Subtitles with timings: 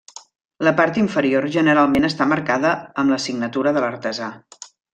[0.67, 2.73] La part inferior generalment està marcada
[3.05, 4.31] amb la signatura de l'artesà.